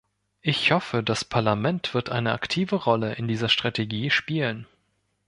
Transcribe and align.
Ich 0.41 0.71
hoffe, 0.71 1.03
das 1.03 1.23
Parlament 1.23 1.93
wird 1.93 2.09
eine 2.09 2.31
aktive 2.33 2.75
Rolle 2.77 3.13
in 3.13 3.27
dieser 3.27 3.49
Strategie 3.49 4.09
spielen. 4.09 4.65